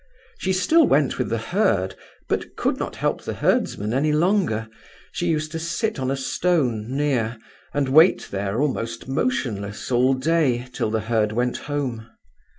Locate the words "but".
2.27-2.55